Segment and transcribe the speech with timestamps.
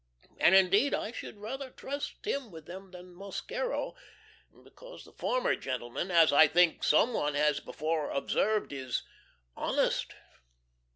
[0.39, 3.93] and indeed I should rather trust him with them than Mosquero,
[4.63, 9.03] because the former gentleman, as I think some one has before observed, is
[9.55, 10.15] "honest."